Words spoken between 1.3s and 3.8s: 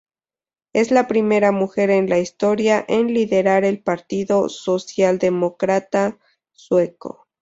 mujer en la historia en liderar